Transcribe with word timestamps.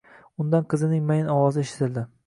Undan 0.43 0.65
qizining 0.73 1.05
mayin 1.13 1.31
ovozi 1.37 1.67
eshitildi 1.67 2.09